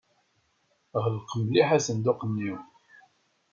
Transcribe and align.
Ɣleq 1.03 1.29
mliḥ 1.41 1.69
asenduq-nni. 1.77 2.53